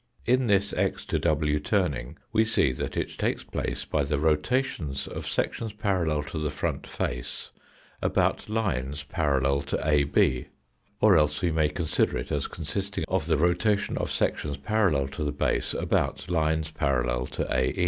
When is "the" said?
4.03-4.17, 6.39-6.49, 13.27-13.37, 15.23-15.31